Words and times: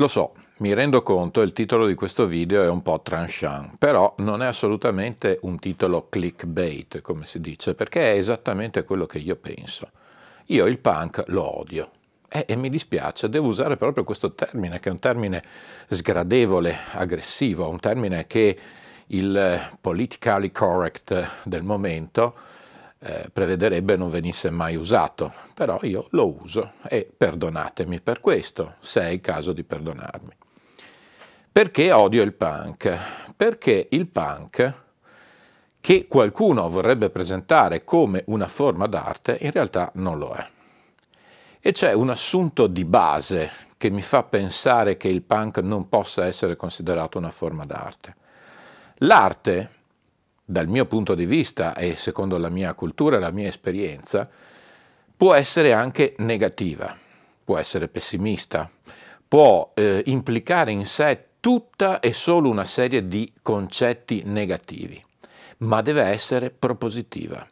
Lo 0.00 0.06
so, 0.06 0.34
mi 0.58 0.72
rendo 0.74 1.02
conto, 1.02 1.40
il 1.40 1.52
titolo 1.52 1.84
di 1.84 1.94
questo 1.94 2.26
video 2.26 2.62
è 2.62 2.68
un 2.68 2.82
po' 2.82 3.00
tranchant, 3.02 3.78
però 3.78 4.14
non 4.18 4.42
è 4.42 4.46
assolutamente 4.46 5.40
un 5.42 5.58
titolo 5.58 6.06
clickbait, 6.08 7.00
come 7.00 7.26
si 7.26 7.40
dice, 7.40 7.74
perché 7.74 8.12
è 8.12 8.16
esattamente 8.16 8.84
quello 8.84 9.06
che 9.06 9.18
io 9.18 9.34
penso. 9.34 9.90
Io 10.46 10.66
il 10.66 10.78
punk 10.78 11.24
lo 11.26 11.58
odio. 11.58 11.90
Eh, 12.28 12.44
e 12.46 12.54
mi 12.54 12.70
dispiace, 12.70 13.28
devo 13.28 13.48
usare 13.48 13.76
proprio 13.76 14.04
questo 14.04 14.34
termine, 14.34 14.78
che 14.78 14.88
è 14.88 14.92
un 14.92 15.00
termine 15.00 15.42
sgradevole, 15.88 16.76
aggressivo, 16.92 17.68
un 17.68 17.80
termine 17.80 18.28
che 18.28 18.56
il 19.06 19.78
politically 19.80 20.52
correct 20.52 21.28
del 21.42 21.64
momento 21.64 22.36
eh, 23.00 23.30
prevederebbe 23.32 23.96
non 23.96 24.10
venisse 24.10 24.50
mai 24.50 24.76
usato, 24.76 25.32
però 25.54 25.78
io 25.82 26.08
lo 26.10 26.40
uso 26.40 26.72
e 26.88 27.08
perdonatemi 27.16 28.00
per 28.00 28.20
questo, 28.20 28.74
se 28.80 29.02
è 29.02 29.08
il 29.08 29.20
caso 29.20 29.52
di 29.52 29.64
perdonarmi. 29.64 30.36
Perché 31.50 31.92
odio 31.92 32.22
il 32.22 32.34
punk? 32.34 32.98
Perché 33.34 33.88
il 33.90 34.08
punk, 34.08 34.74
che 35.80 36.06
qualcuno 36.06 36.68
vorrebbe 36.68 37.10
presentare 37.10 37.84
come 37.84 38.24
una 38.26 38.48
forma 38.48 38.86
d'arte, 38.86 39.38
in 39.40 39.50
realtà 39.52 39.90
non 39.94 40.18
lo 40.18 40.34
è. 40.34 40.46
E 41.60 41.72
c'è 41.72 41.92
un 41.92 42.10
assunto 42.10 42.66
di 42.66 42.84
base 42.84 43.66
che 43.76 43.90
mi 43.90 44.02
fa 44.02 44.24
pensare 44.24 44.96
che 44.96 45.08
il 45.08 45.22
punk 45.22 45.58
non 45.58 45.88
possa 45.88 46.26
essere 46.26 46.56
considerato 46.56 47.16
una 47.16 47.30
forma 47.30 47.64
d'arte. 47.64 48.16
L'arte 48.98 49.70
dal 50.50 50.66
mio 50.66 50.86
punto 50.86 51.14
di 51.14 51.26
vista 51.26 51.74
e 51.74 51.94
secondo 51.94 52.38
la 52.38 52.48
mia 52.48 52.72
cultura 52.72 53.18
la 53.18 53.30
mia 53.30 53.48
esperienza, 53.48 54.26
può 55.14 55.34
essere 55.34 55.74
anche 55.74 56.14
negativa, 56.18 56.96
può 57.44 57.58
essere 57.58 57.86
pessimista, 57.88 58.70
può 59.28 59.72
eh, 59.74 60.02
implicare 60.06 60.72
in 60.72 60.86
sé 60.86 61.24
tutta 61.38 62.00
e 62.00 62.14
solo 62.14 62.48
una 62.48 62.64
serie 62.64 63.06
di 63.06 63.30
concetti 63.42 64.22
negativi, 64.24 65.04
ma 65.58 65.82
deve 65.82 66.04
essere 66.04 66.48
propositiva, 66.48 67.46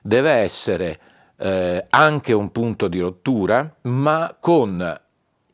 deve 0.00 0.30
essere 0.30 1.00
eh, 1.38 1.84
anche 1.90 2.32
un 2.32 2.52
punto 2.52 2.86
di 2.86 3.00
rottura, 3.00 3.76
ma 3.82 4.36
con 4.38 5.00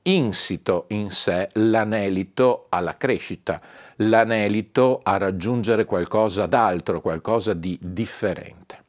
insito 0.02 0.86
in 0.88 1.10
sé 1.10 1.48
l'anelito 1.54 2.66
alla 2.68 2.94
crescita, 2.94 3.60
l'anelito 3.96 5.00
a 5.02 5.16
raggiungere 5.16 5.84
qualcosa 5.84 6.46
d'altro, 6.46 7.00
qualcosa 7.00 7.54
di 7.54 7.78
differente. 7.80 8.80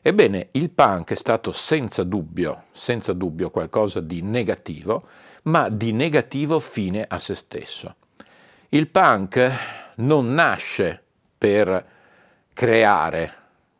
Ebbene, 0.00 0.48
il 0.52 0.70
punk 0.70 1.10
è 1.12 1.14
stato 1.16 1.52
senza 1.52 2.02
dubbio, 2.02 2.64
senza 2.72 3.12
dubbio 3.12 3.50
qualcosa 3.50 4.00
di 4.00 4.22
negativo, 4.22 5.06
ma 5.42 5.68
di 5.68 5.92
negativo 5.92 6.60
fine 6.60 7.04
a 7.06 7.18
se 7.18 7.34
stesso. 7.34 7.96
Il 8.70 8.88
punk 8.88 9.50
non 9.96 10.32
nasce 10.32 11.02
per 11.36 11.86
creare, 12.52 13.34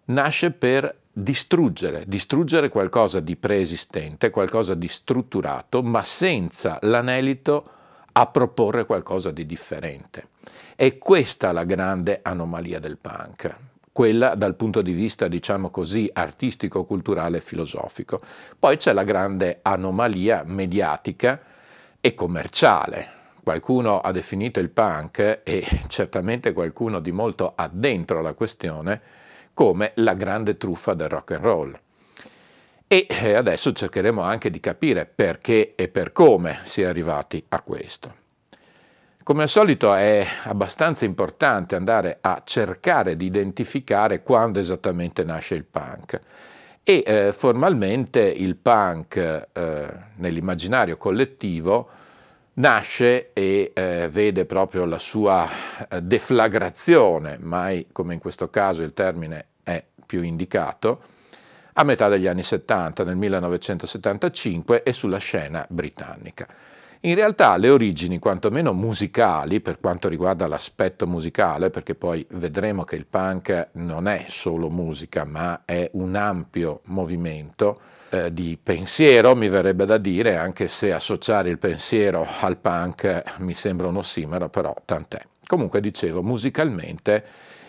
nasce 0.06 0.50
per 0.50 0.97
distruggere, 1.21 2.05
distruggere 2.06 2.69
qualcosa 2.69 3.19
di 3.21 3.34
preesistente, 3.34 4.31
qualcosa 4.31 4.75
di 4.75 4.87
strutturato, 4.87 5.83
ma 5.83 6.03
senza 6.03 6.79
l'anelito 6.83 7.71
a 8.12 8.27
proporre 8.27 8.87
qualcosa 8.87 9.31
di 9.31 9.44
differente. 9.44 10.29
È 10.76 10.97
questa 10.97 11.50
la 11.50 11.65
grande 11.65 12.20
anomalia 12.23 12.79
del 12.79 12.99
punk, 12.99 13.56
quella 13.91 14.37
dal 14.37 14.55
punto 14.55 14.81
di 14.81 14.93
vista, 14.93 15.26
diciamo 15.26 15.70
così, 15.70 16.09
artistico, 16.12 16.85
culturale 16.85 17.38
e 17.38 17.41
filosofico. 17.41 18.21
Poi 18.56 18.76
c'è 18.76 18.93
la 18.93 19.03
grande 19.03 19.59
anomalia 19.62 20.44
mediatica 20.47 21.41
e 22.00 22.14
commerciale. 22.14 23.17
Qualcuno 23.43 23.99
ha 23.99 24.12
definito 24.12 24.61
il 24.61 24.71
punk, 24.71 25.41
e 25.43 25.67
certamente 25.88 26.53
qualcuno 26.53 27.00
di 27.00 27.11
molto 27.11 27.55
addentro 27.56 28.21
alla 28.21 28.35
questione, 28.35 29.00
come 29.58 29.90
la 29.96 30.14
grande 30.14 30.56
truffa 30.56 30.94
del 30.94 31.08
rock 31.08 31.32
and 31.32 31.43
roll. 31.43 31.81
E 32.87 33.08
eh, 33.10 33.34
adesso 33.34 33.72
cercheremo 33.72 34.22
anche 34.22 34.50
di 34.50 34.60
capire 34.60 35.05
perché 35.05 35.75
e 35.75 35.88
per 35.88 36.12
come 36.12 36.60
si 36.62 36.82
è 36.82 36.84
arrivati 36.84 37.44
a 37.49 37.60
questo. 37.62 38.14
Come 39.25 39.43
al 39.43 39.49
solito 39.49 39.93
è 39.94 40.25
abbastanza 40.44 41.06
importante 41.06 41.75
andare 41.75 42.19
a 42.20 42.40
cercare 42.44 43.16
di 43.16 43.25
identificare 43.25 44.22
quando 44.22 44.60
esattamente 44.60 45.25
nasce 45.25 45.56
il 45.56 45.64
punk. 45.64 46.20
E 46.84 47.02
eh, 47.04 47.32
formalmente 47.32 48.20
il 48.20 48.54
punk 48.54 49.16
eh, 49.16 49.88
nell'immaginario 50.19 50.96
collettivo 50.96 51.88
nasce 52.58 53.32
e 53.32 53.72
eh, 53.75 54.08
vede 54.10 54.44
proprio 54.44 54.84
la 54.84 54.99
sua 54.99 55.49
eh, 55.88 56.02
deflagrazione, 56.02 57.38
mai 57.40 57.87
come 57.93 58.14
in 58.14 58.20
questo 58.20 58.50
caso 58.50 58.82
il 58.82 58.93
termine 58.93 59.46
è 59.62 59.84
più 60.06 60.22
indicato, 60.22 61.02
a 61.75 61.84
metà 61.84 62.08
degli 62.08 62.26
anni 62.26 62.43
70, 62.43 63.05
nel 63.05 63.16
1975, 63.16 64.82
e 64.82 64.93
sulla 64.93 65.19
scena 65.19 65.64
britannica. 65.69 66.46
In 67.02 67.14
realtà 67.14 67.56
le 67.56 67.69
origini, 67.69 68.19
quantomeno 68.19 68.72
musicali, 68.72 69.61
per 69.61 69.78
quanto 69.78 70.08
riguarda 70.08 70.49
l'aspetto 70.49 71.06
musicale, 71.06 71.70
perché 71.70 71.94
poi 71.94 72.26
vedremo 72.31 72.82
che 72.82 72.96
il 72.96 73.06
punk 73.06 73.69
non 73.75 74.08
è 74.08 74.25
solo 74.26 74.69
musica, 74.69 75.25
ma 75.25 75.62
è 75.64 75.88
un 75.93 76.16
ampio 76.16 76.81
movimento, 76.87 77.81
eh, 78.10 78.32
di 78.32 78.58
pensiero, 78.62 79.34
mi 79.34 79.49
verrebbe 79.49 79.84
da 79.84 79.99
dire, 79.99 80.37
anche 80.37 80.69
se 80.69 80.93
associare 80.93 81.50
il 81.50 81.58
pensiero 81.58 82.26
al 82.40 82.56
punk 82.56 83.22
mi 83.38 83.55
sembra 83.55 83.88
un 83.88 83.96
ossimero, 83.96 84.49
però 84.49 84.75
tant'è. 84.84 85.20
Comunque 85.46 85.81
dicevo, 85.81 86.22
musicalmente 86.22 87.25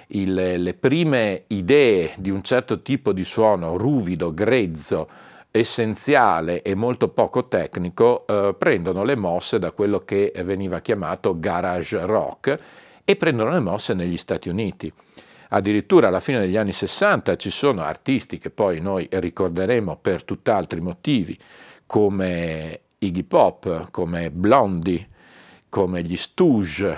il, 0.07 0.33
le 0.33 0.73
prime 0.73 1.43
idee 1.47 2.13
di 2.17 2.29
un 2.29 2.41
certo 2.41 2.81
tipo 2.81 3.13
di 3.13 3.23
suono 3.23 3.77
ruvido, 3.77 4.33
grezzo, 4.33 5.07
essenziale 5.51 6.61
e 6.61 6.75
molto 6.75 7.09
poco 7.09 7.47
tecnico 7.47 8.25
eh, 8.27 8.55
prendono 8.57 9.03
le 9.03 9.15
mosse 9.15 9.59
da 9.59 9.71
quello 9.71 9.99
che 9.99 10.31
veniva 10.43 10.79
chiamato 10.79 11.39
garage 11.39 12.05
rock 12.05 12.59
e 13.03 13.15
prendono 13.15 13.51
le 13.51 13.59
mosse 13.59 13.93
negli 13.93 14.17
Stati 14.17 14.49
Uniti. 14.49 14.91
Addirittura 15.49 16.07
alla 16.07 16.19
fine 16.19 16.39
degli 16.39 16.57
anni 16.57 16.73
60 16.73 17.35
ci 17.35 17.49
sono 17.49 17.81
artisti 17.81 18.37
che 18.37 18.51
poi 18.51 18.79
noi 18.79 19.07
ricorderemo 19.09 19.97
per 19.97 20.23
tutt'altri 20.23 20.79
motivi, 20.79 21.37
come 21.85 22.81
Iggy 22.99 23.23
Pop, 23.23 23.89
come 23.89 24.29
Blondie, 24.29 25.07
come 25.69 26.01
gli 26.01 26.17
Stooge, 26.17 26.97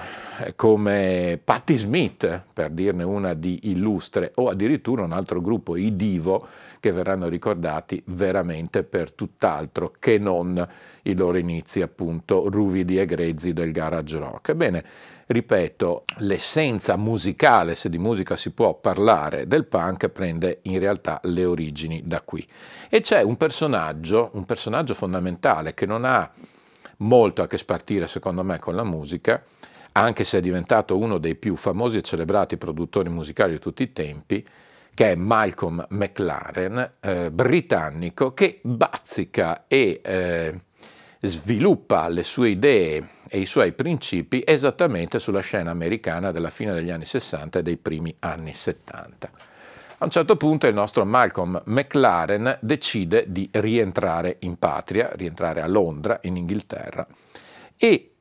come 0.55 1.39
Patti 1.43 1.75
Smith, 1.75 2.43
per 2.53 2.71
dirne 2.71 3.03
una 3.03 3.33
di 3.33 3.69
illustre, 3.69 4.31
o 4.35 4.47
addirittura 4.47 5.03
un 5.03 5.11
altro 5.11 5.41
gruppo, 5.41 5.75
i 5.75 5.95
Divo, 5.95 6.47
che 6.79 6.91
verranno 6.91 7.27
ricordati 7.27 8.01
veramente 8.07 8.83
per 8.83 9.11
tutt'altro 9.11 9.93
che 9.99 10.17
non 10.17 10.67
i 11.03 11.15
loro 11.15 11.37
inizi 11.37 11.81
appunto 11.81 12.49
ruvidi 12.49 12.97
e 12.97 13.05
grezzi 13.05 13.53
del 13.53 13.71
garage 13.71 14.17
rock. 14.17 14.49
Ebbene, 14.49 14.83
ripeto, 15.27 16.05
l'essenza 16.19 16.95
musicale, 16.95 17.75
se 17.75 17.89
di 17.89 17.97
musica 17.97 18.35
si 18.35 18.51
può 18.51 18.73
parlare, 18.75 19.47
del 19.47 19.65
punk 19.65 20.07
prende 20.07 20.59
in 20.63 20.79
realtà 20.79 21.19
le 21.23 21.45
origini 21.45 22.01
da 22.05 22.21
qui. 22.21 22.47
E 22.89 23.01
c'è 23.01 23.21
un 23.21 23.35
personaggio, 23.37 24.31
un 24.33 24.45
personaggio 24.45 24.93
fondamentale 24.93 25.73
che 25.73 25.85
non 25.85 26.05
ha 26.05 26.31
molto 27.01 27.41
a 27.41 27.47
che 27.47 27.57
spartire 27.57 28.07
secondo 28.07 28.43
me 28.43 28.57
con 28.59 28.75
la 28.75 28.83
musica, 28.83 29.43
anche 29.93 30.23
se 30.23 30.37
è 30.37 30.41
diventato 30.41 30.97
uno 30.97 31.17
dei 31.17 31.35
più 31.35 31.55
famosi 31.55 31.97
e 31.97 32.01
celebrati 32.01 32.57
produttori 32.57 33.09
musicali 33.09 33.53
di 33.53 33.59
tutti 33.59 33.83
i 33.83 33.93
tempi, 33.93 34.45
che 34.93 35.11
è 35.11 35.15
Malcolm 35.15 35.85
McLaren, 35.89 36.93
eh, 36.99 37.31
britannico, 37.31 38.33
che 38.33 38.59
bazzica 38.63 39.65
e 39.67 40.01
eh, 40.03 40.61
sviluppa 41.21 42.07
le 42.07 42.23
sue 42.23 42.49
idee 42.49 43.07
e 43.27 43.39
i 43.39 43.45
suoi 43.45 43.73
principi 43.73 44.43
esattamente 44.45 45.19
sulla 45.19 45.41
scena 45.41 45.71
americana 45.71 46.31
della 46.31 46.49
fine 46.49 46.73
degli 46.73 46.89
anni 46.89 47.05
60 47.05 47.59
e 47.59 47.63
dei 47.63 47.77
primi 47.77 48.13
anni 48.19 48.53
70. 48.53 49.50
A 50.01 50.05
un 50.05 50.09
certo 50.09 50.35
punto 50.35 50.65
il 50.65 50.73
nostro 50.73 51.05
Malcolm 51.05 51.61
McLaren 51.65 52.57
decide 52.59 53.25
di 53.27 53.47
rientrare 53.51 54.37
in 54.39 54.57
patria, 54.57 55.11
rientrare 55.13 55.61
a 55.61 55.67
Londra, 55.67 56.17
in 56.23 56.37
Inghilterra, 56.37 57.05
e 57.77 58.11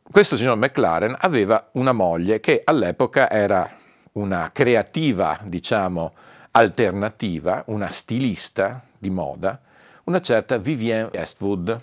questo 0.00 0.36
signor 0.36 0.56
McLaren 0.58 1.16
aveva 1.18 1.70
una 1.72 1.90
moglie 1.90 2.38
che 2.38 2.60
all'epoca 2.62 3.28
era 3.28 3.68
una 4.12 4.50
creativa, 4.52 5.40
diciamo, 5.42 6.12
alternativa, 6.52 7.64
una 7.66 7.90
stilista 7.90 8.84
di 8.96 9.10
moda, 9.10 9.60
una 10.04 10.20
certa 10.20 10.56
Vivienne 10.56 11.10
Westwood, 11.12 11.80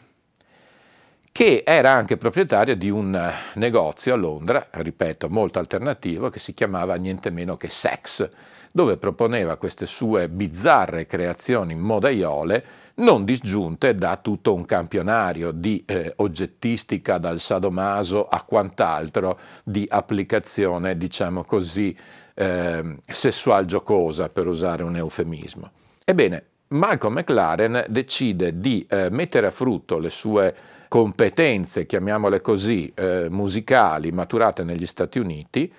che 1.32 1.64
era 1.66 1.92
anche 1.92 2.18
proprietaria 2.18 2.76
di 2.76 2.90
un 2.90 3.32
negozio 3.56 4.14
a 4.14 4.18
Londra, 4.18 4.68
ripeto, 4.72 5.30
molto 5.30 5.60
alternativo, 5.60 6.30
che 6.30 6.40
si 6.40 6.54
chiamava 6.54 6.96
niente 6.96 7.30
meno 7.30 7.58
che 7.58 7.70
Sex, 7.70 8.30
dove 8.72 8.98
proponeva 8.98 9.58
queste 9.58 9.86
sue 9.86 10.30
bizzarre 10.30 11.06
creazioni 11.06 11.76
modaiole 11.76 12.88
non 13.00 13.24
disgiunte 13.24 13.96
da 13.96 14.18
tutto 14.18 14.54
un 14.54 14.66
campionario 14.66 15.52
di 15.52 15.84
eh, 15.86 16.14
oggettistica 16.18 17.18
dal 17.18 17.40
sadomaso 17.40 18.28
a 18.28 18.44
quant'altro 18.44 19.40
di 19.64 19.86
applicazione, 19.90 20.98
diciamo 20.98 21.44
così, 21.44 21.96
eh, 22.34 22.98
sessual 23.10 23.66
giocosa, 23.66 24.30
per 24.30 24.48
usare 24.48 24.84
un 24.84 24.96
eufemismo. 24.96 25.72
Ebbene, 26.04 26.44
Malcolm 26.70 27.16
McLaren 27.16 27.86
decide 27.88 28.60
di 28.60 28.86
eh, 28.90 29.10
mettere 29.10 29.48
a 29.48 29.52
frutto 29.52 29.98
le 29.98 30.10
sue 30.10 30.56
competenze, 30.90 31.86
chiamiamole 31.86 32.42
così, 32.42 32.92
eh, 32.96 33.28
musicali 33.30 34.12
maturate 34.12 34.64
negli 34.64 34.88
Stati 34.88 35.20
Uniti 35.20 35.72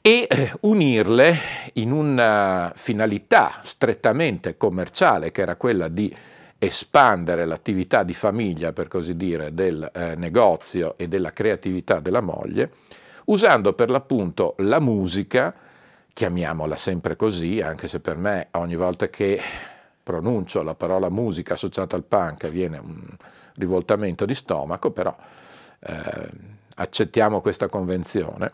e 0.00 0.26
eh, 0.28 0.52
unirle 0.60 1.36
in 1.74 1.92
una 1.92 2.72
finalità 2.74 3.60
strettamente 3.62 4.56
commerciale 4.56 5.30
che 5.30 5.42
era 5.42 5.56
quella 5.56 5.88
di 5.88 6.12
espandere 6.58 7.44
l'attività 7.44 8.02
di 8.02 8.14
famiglia, 8.14 8.72
per 8.72 8.88
così 8.88 9.16
dire, 9.16 9.52
del 9.52 9.88
eh, 9.92 10.14
negozio 10.16 10.96
e 10.96 11.08
della 11.08 11.30
creatività 11.30 12.00
della 12.00 12.22
moglie, 12.22 12.70
usando 13.26 13.74
per 13.74 13.90
l'appunto 13.90 14.54
la 14.58 14.80
musica, 14.80 15.54
chiamiamola 16.10 16.76
sempre 16.76 17.16
così, 17.16 17.60
anche 17.60 17.86
se 17.86 18.00
per 18.00 18.16
me 18.16 18.48
ogni 18.52 18.76
volta 18.76 19.08
che 19.08 19.38
pronuncio 20.06 20.62
la 20.62 20.76
parola 20.76 21.10
musica 21.10 21.54
associata 21.54 21.96
al 21.96 22.04
punk 22.04 22.48
viene 22.48 22.78
un 22.78 23.02
rivoltamento 23.56 24.24
di 24.24 24.36
stomaco, 24.36 24.92
però 24.92 25.12
eh, 25.80 26.30
accettiamo 26.76 27.40
questa 27.40 27.66
convenzione, 27.66 28.52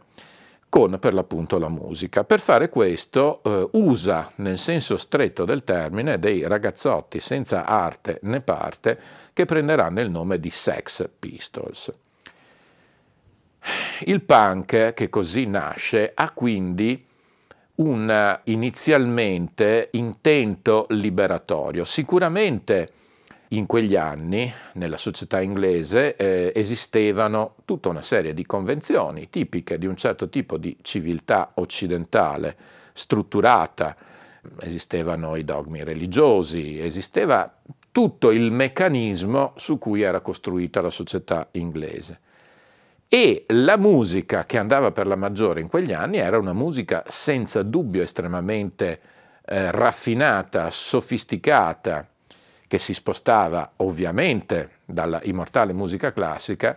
con 0.71 0.99
per 0.99 1.13
l'appunto 1.13 1.59
la 1.59 1.69
musica. 1.69 2.25
Per 2.25 2.41
fare 2.41 2.71
questo 2.71 3.43
eh, 3.43 3.69
usa 3.73 4.33
nel 4.37 4.57
senso 4.57 4.97
stretto 4.97 5.45
del 5.45 5.63
termine 5.63 6.19
dei 6.19 6.49
ragazzotti 6.49 7.21
senza 7.21 7.67
arte 7.67 8.19
né 8.23 8.41
parte 8.41 8.99
che 9.35 9.45
prenderanno 9.45 10.01
il 10.01 10.09
nome 10.09 10.41
di 10.41 10.49
Sex 10.49 11.07
Pistols. 11.19 11.93
Il 14.05 14.23
punk 14.23 14.95
che 14.95 15.11
così 15.11 15.45
nasce 15.45 16.13
ha 16.15 16.31
quindi 16.31 17.11
un 17.77 18.41
inizialmente 18.45 19.89
intento 19.93 20.87
liberatorio. 20.91 21.85
Sicuramente 21.85 22.93
in 23.49 23.67
quegli 23.67 23.97
anni 23.97 24.51
nella 24.75 24.97
società 24.97 25.41
inglese 25.41 26.17
eh, 26.17 26.53
esistevano 26.55 27.57
tutta 27.65 27.89
una 27.89 28.01
serie 28.01 28.35
di 28.35 28.47
convenzioni 28.47 29.29
tipiche 29.29 29.79
di 29.79 29.87
un 29.87 29.97
certo 29.97 30.29
tipo 30.29 30.57
di 30.57 30.77
civiltà 30.83 31.53
occidentale 31.55 32.57
strutturata, 32.95 33.97
esistevano 34.61 35.37
i 35.37 35.45
dogmi 35.45 35.85
religiosi, 35.85 36.81
esisteva 36.81 37.55
tutto 37.91 38.31
il 38.31 38.51
meccanismo 38.51 39.53
su 39.57 39.79
cui 39.79 40.01
era 40.01 40.21
costruita 40.21 40.81
la 40.81 40.91
società 40.91 41.49
inglese. 41.53 42.21
E 43.15 43.45
la 43.49 43.77
musica 43.77 44.47
che 44.47 44.57
andava 44.57 44.91
per 44.91 45.07
la 45.07 45.17
maggiore 45.17 45.61
in 45.61 45.69
quegli 45.69 45.93
anni 45.93 46.17
era 46.17 46.39
una 46.39 46.55
musica 46.55 47.03
senza 47.07 47.63
dubbio 47.63 48.01
estremamente 48.01 49.01
eh, 49.45 49.71
raffinata, 49.71 50.71
sofisticata, 50.71 52.09
che 52.67 52.79
si 52.79 52.95
spostava 52.95 53.73
ovviamente 53.77 54.77
dalla 54.87 55.21
immortale 55.25 55.75
musica 55.75 56.11
classica, 56.11 56.75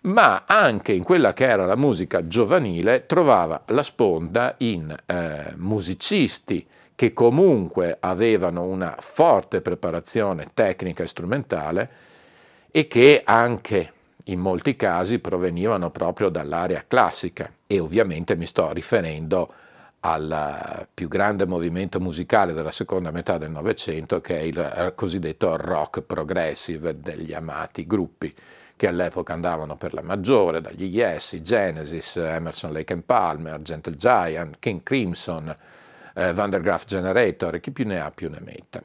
ma 0.00 0.42
anche 0.44 0.90
in 0.90 1.04
quella 1.04 1.32
che 1.32 1.44
era 1.44 1.64
la 1.66 1.76
musica 1.76 2.26
giovanile 2.26 3.06
trovava 3.06 3.62
la 3.66 3.84
sponda 3.84 4.56
in 4.58 4.92
eh, 5.06 5.52
musicisti 5.54 6.66
che 6.96 7.12
comunque 7.12 7.96
avevano 8.00 8.64
una 8.64 8.96
forte 8.98 9.60
preparazione 9.60 10.48
tecnica 10.52 11.04
e 11.04 11.06
strumentale 11.06 11.90
e 12.72 12.88
che 12.88 13.22
anche 13.24 13.92
in 14.28 14.40
molti 14.40 14.76
casi 14.76 15.18
provenivano 15.18 15.90
proprio 15.90 16.28
dall'area 16.28 16.84
classica 16.86 17.50
e 17.66 17.78
ovviamente 17.78 18.36
mi 18.36 18.46
sto 18.46 18.72
riferendo 18.72 19.52
al 20.00 20.86
più 20.92 21.08
grande 21.08 21.46
movimento 21.46 22.00
musicale 22.00 22.52
della 22.52 22.70
seconda 22.70 23.10
metà 23.10 23.38
del 23.38 23.50
Novecento 23.50 24.20
che 24.20 24.38
è 24.38 24.42
il 24.42 24.58
eh, 24.58 24.92
cosiddetto 24.94 25.56
rock 25.56 26.02
progressive 26.02 27.00
degli 27.00 27.32
amati 27.32 27.86
gruppi 27.86 28.34
che 28.76 28.86
all'epoca 28.86 29.32
andavano 29.32 29.76
per 29.76 29.94
la 29.94 30.02
maggiore, 30.02 30.60
dagli 30.60 30.84
Yes, 30.84 31.36
Genesis, 31.40 32.16
Emerson 32.16 32.72
Lake 32.72 32.92
and 32.92 33.04
Palmer, 33.04 33.62
Gentle 33.62 33.96
Giant, 33.96 34.58
King 34.58 34.82
Crimson, 34.82 35.56
eh, 36.14 36.32
Van 36.34 36.50
der 36.50 36.60
Graaf 36.60 36.84
Generator 36.84 37.54
e 37.54 37.60
chi 37.60 37.70
più 37.70 37.86
ne 37.86 38.00
ha 38.00 38.10
più 38.10 38.28
ne 38.28 38.40
metta. 38.40 38.82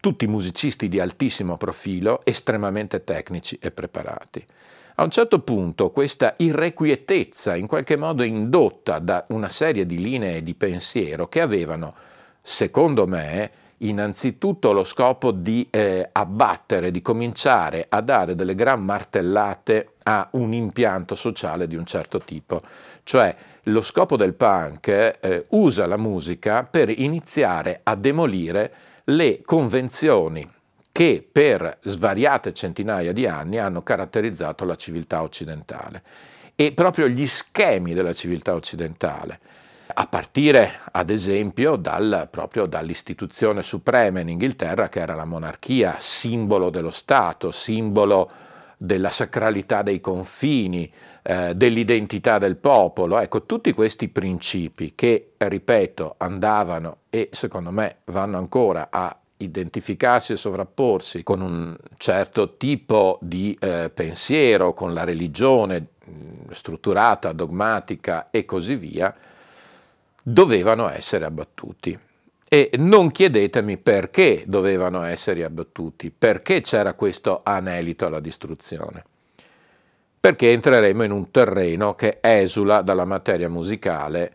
Tutti 0.00 0.26
musicisti 0.28 0.88
di 0.88 1.00
altissimo 1.00 1.56
profilo, 1.56 2.20
estremamente 2.24 3.02
tecnici 3.02 3.58
e 3.60 3.72
preparati. 3.72 4.46
A 4.94 5.02
un 5.02 5.10
certo 5.10 5.40
punto 5.40 5.90
questa 5.90 6.34
irrequietezza, 6.38 7.56
in 7.56 7.66
qualche 7.66 7.96
modo 7.96 8.22
indotta 8.22 9.00
da 9.00 9.24
una 9.28 9.48
serie 9.48 9.86
di 9.86 9.98
linee 9.98 10.42
di 10.42 10.54
pensiero 10.54 11.28
che 11.28 11.40
avevano, 11.40 11.94
secondo 12.40 13.06
me, 13.06 13.50
innanzitutto 13.78 14.72
lo 14.72 14.84
scopo 14.84 15.30
di 15.30 15.66
eh, 15.70 16.08
abbattere, 16.10 16.90
di 16.90 17.02
cominciare 17.02 17.86
a 17.88 18.00
dare 18.00 18.34
delle 18.34 18.54
gran 18.54 18.84
martellate 18.84 19.94
a 20.04 20.28
un 20.32 20.52
impianto 20.52 21.14
sociale 21.14 21.66
di 21.66 21.76
un 21.76 21.84
certo 21.84 22.20
tipo. 22.20 22.60
Cioè 23.02 23.34
lo 23.64 23.80
scopo 23.80 24.16
del 24.16 24.34
punk 24.34 24.88
eh, 24.88 25.46
usa 25.50 25.86
la 25.86 25.96
musica 25.96 26.64
per 26.64 26.88
iniziare 26.88 27.80
a 27.82 27.94
demolire 27.94 28.72
le 29.10 29.42
convenzioni 29.44 30.48
che 30.92 31.26
per 31.30 31.78
svariate 31.82 32.52
centinaia 32.52 33.12
di 33.12 33.26
anni 33.26 33.58
hanno 33.58 33.82
caratterizzato 33.82 34.64
la 34.64 34.76
civiltà 34.76 35.22
occidentale. 35.22 36.02
E 36.54 36.72
proprio 36.72 37.06
gli 37.08 37.26
schemi 37.26 37.94
della 37.94 38.12
civiltà 38.12 38.54
occidentale 38.54 39.38
a 39.94 40.06
partire 40.06 40.80
ad 40.92 41.10
esempio 41.10 41.76
dal, 41.76 42.28
proprio 42.30 42.66
dall'istituzione 42.66 43.62
suprema 43.62 44.20
in 44.20 44.28
Inghilterra 44.28 44.88
che 44.88 45.00
era 45.00 45.14
la 45.14 45.24
monarchia, 45.24 45.96
simbolo 45.98 46.68
dello 46.70 46.90
Stato, 46.90 47.50
simbolo 47.50 48.30
della 48.78 49.10
sacralità 49.10 49.82
dei 49.82 50.00
confini, 50.00 50.90
eh, 51.22 51.54
dell'identità 51.54 52.38
del 52.38 52.56
popolo. 52.56 53.18
Ecco, 53.18 53.44
tutti 53.44 53.72
questi 53.72 54.08
principi 54.08 54.94
che, 54.94 55.32
ripeto, 55.36 56.14
andavano 56.16 56.98
e 57.10 57.28
secondo 57.32 57.70
me 57.70 57.98
vanno 58.04 58.38
ancora 58.38 58.88
a 58.90 59.14
identificarsi 59.40 60.32
e 60.32 60.36
sovrapporsi 60.36 61.22
con 61.22 61.40
un 61.40 61.76
certo 61.96 62.56
tipo 62.56 63.18
di 63.20 63.56
eh, 63.60 63.90
pensiero, 63.92 64.72
con 64.72 64.94
la 64.94 65.04
religione 65.04 65.88
mh, 66.04 66.50
strutturata, 66.50 67.32
dogmatica 67.32 68.30
e 68.30 68.44
così 68.44 68.76
via, 68.76 69.14
dovevano 70.22 70.88
essere 70.88 71.24
abbattuti. 71.24 71.98
E 72.50 72.70
non 72.78 73.10
chiedetemi 73.10 73.76
perché 73.76 74.44
dovevano 74.46 75.02
essere 75.02 75.44
abbattuti, 75.44 76.10
perché 76.10 76.62
c'era 76.62 76.94
questo 76.94 77.42
anelito 77.44 78.06
alla 78.06 78.20
distruzione. 78.20 79.04
Perché 80.18 80.52
entreremo 80.52 81.02
in 81.02 81.10
un 81.10 81.30
terreno 81.30 81.94
che 81.94 82.18
esula 82.22 82.80
dalla 82.80 83.04
materia 83.04 83.50
musicale 83.50 84.32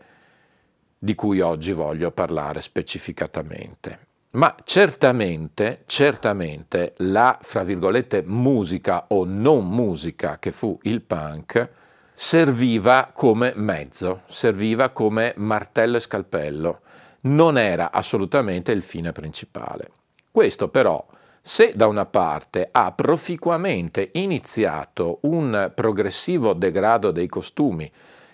di 0.96 1.16
cui 1.16 1.40
oggi 1.40 1.72
voglio 1.72 2.12
parlare 2.12 2.62
specificatamente. 2.62 3.98
Ma 4.30 4.54
certamente, 4.62 5.82
certamente 5.86 6.94
la, 6.98 7.36
fra 7.42 7.64
virgolette, 7.64 8.22
musica 8.24 9.06
o 9.08 9.24
non 9.24 9.68
musica 9.68 10.38
che 10.38 10.52
fu 10.52 10.78
il 10.82 11.02
punk 11.02 11.68
serviva 12.14 13.10
come 13.12 13.52
mezzo, 13.56 14.22
serviva 14.26 14.90
come 14.90 15.34
martello 15.36 15.96
e 15.96 16.00
scalpello 16.00 16.80
non 17.24 17.58
era 17.58 17.92
assolutamente 17.92 18.72
il 18.72 18.82
fine 18.82 19.12
principale. 19.12 19.90
Questo 20.30 20.68
però, 20.68 21.04
se 21.40 21.72
da 21.74 21.86
una 21.86 22.06
parte 22.06 22.68
ha 22.72 22.92
proficuamente 22.92 24.10
iniziato 24.14 25.18
un 25.22 25.72
progressivo 25.74 26.54
degrado 26.54 27.10
dei 27.10 27.28
costumi, 27.28 27.90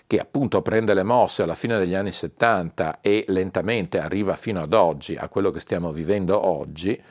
che 0.07 0.19
appunto 0.19 0.61
prende 0.61 0.93
le 0.93 1.03
mosse 1.03 1.43
alla 1.43 1.55
fine 1.55 1.77
degli 1.77 1.93
anni 1.93 2.11
70 2.11 2.99
e 2.99 3.23
lentamente 3.27 3.97
arriva 3.97 4.35
fino 4.35 4.61
ad 4.61 4.73
oggi, 4.73 5.15
a 5.15 5.29
quello 5.29 5.51
che 5.51 5.61
stiamo 5.61 5.91
vivendo 5.91 6.45
oggi, 6.45 7.01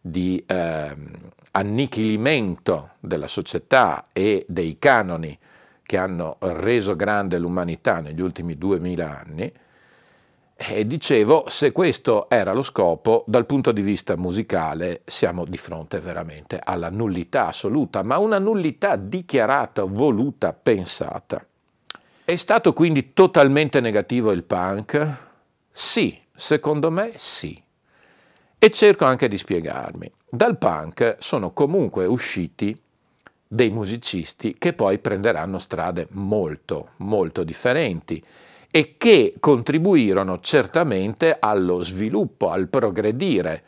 di 0.00 0.44
eh, 0.46 0.94
annichilimento 1.52 2.90
della 3.00 3.26
società 3.26 4.08
e 4.12 4.44
dei 4.46 4.78
canoni 4.78 5.38
che 5.82 5.96
hanno 5.96 6.36
reso 6.40 6.96
grande 6.96 7.38
l'umanità 7.38 8.00
negli 8.00 8.20
ultimi 8.20 8.58
duemila 8.58 9.20
anni, 9.20 9.50
e 10.56 10.86
dicevo, 10.86 11.44
se 11.48 11.72
questo 11.72 12.28
era 12.30 12.52
lo 12.52 12.62
scopo, 12.62 13.24
dal 13.26 13.44
punto 13.44 13.72
di 13.72 13.82
vista 13.82 14.16
musicale 14.16 15.02
siamo 15.04 15.44
di 15.44 15.56
fronte 15.56 15.98
veramente 15.98 16.60
alla 16.62 16.90
nullità 16.90 17.48
assoluta, 17.48 18.02
ma 18.02 18.18
una 18.18 18.38
nullità 18.38 18.94
dichiarata, 18.96 19.82
voluta, 19.82 20.52
pensata. 20.52 21.44
È 22.24 22.36
stato 22.36 22.72
quindi 22.72 23.12
totalmente 23.12 23.80
negativo 23.80 24.30
il 24.30 24.44
punk? 24.44 25.16
Sì, 25.72 26.18
secondo 26.32 26.90
me 26.90 27.12
sì. 27.16 27.60
E 28.56 28.70
cerco 28.70 29.04
anche 29.04 29.28
di 29.28 29.36
spiegarmi. 29.36 30.10
Dal 30.30 30.56
punk 30.56 31.16
sono 31.18 31.52
comunque 31.52 32.06
usciti 32.06 32.80
dei 33.46 33.70
musicisti 33.70 34.56
che 34.56 34.72
poi 34.72 34.98
prenderanno 34.98 35.58
strade 35.58 36.06
molto, 36.10 36.90
molto 36.98 37.44
differenti 37.44 38.24
e 38.76 38.96
che 38.96 39.34
contribuirono 39.38 40.40
certamente 40.40 41.36
allo 41.38 41.80
sviluppo, 41.84 42.50
al 42.50 42.66
progredire 42.66 43.62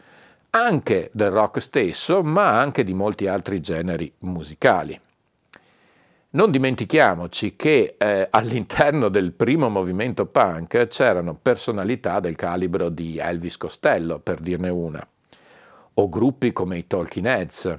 anche 0.51 1.11
del 1.13 1.31
rock 1.31 1.63
stesso, 1.63 2.25
ma 2.25 2.59
anche 2.59 2.83
di 2.83 2.93
molti 2.93 3.29
altri 3.29 3.61
generi 3.61 4.13
musicali. 4.21 5.01
Non 6.31 6.51
dimentichiamoci 6.51 7.55
che 7.55 7.95
eh, 7.97 8.27
all'interno 8.29 9.09
del 9.09 9.31
primo 9.31 9.69
movimento 9.69 10.27
punk 10.27 10.89
c'erano 10.89 11.39
personalità 11.41 12.19
del 12.19 12.35
calibro 12.35 12.89
di 12.89 13.17
Elvis 13.17 13.59
Costello, 13.59 14.19
per 14.19 14.41
dirne 14.41 14.71
una, 14.71 15.07
o 15.95 16.09
gruppi 16.09 16.53
come 16.53 16.79
i 16.79 16.87
Talking 16.89 17.27
Heads, 17.27 17.79